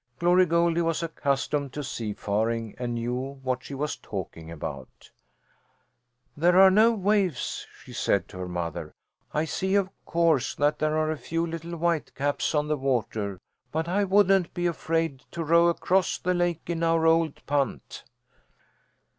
Glory 0.17 0.47
Goldie 0.47 0.81
was 0.81 1.03
accustomed 1.03 1.73
to 1.73 1.83
seafaring 1.83 2.73
and 2.79 2.95
knew 2.95 3.37
what 3.43 3.63
she 3.63 3.75
was 3.75 3.95
talking 3.97 4.49
about. 4.49 5.11
"These 6.35 6.43
are 6.55 6.71
no 6.71 6.91
waves," 6.91 7.67
she 7.83 7.93
said 7.93 8.27
to 8.29 8.39
her 8.39 8.47
mother. 8.47 8.95
"I 9.31 9.45
see 9.45 9.75
of 9.75 9.91
course 10.05 10.55
that 10.55 10.79
there 10.79 10.97
are 10.97 11.11
a 11.11 11.17
few 11.17 11.45
little 11.45 11.73
whitecaps 11.77 12.55
on 12.55 12.67
the 12.67 12.77
water, 12.77 13.39
but 13.71 13.87
I 13.87 14.03
wouldn't 14.03 14.55
be 14.55 14.65
afraid 14.65 15.19
to 15.33 15.43
row 15.43 15.67
across 15.67 16.17
the 16.17 16.33
lake 16.33 16.67
in 16.67 16.81
our 16.81 17.05
old 17.05 17.45
punt." 17.45 18.03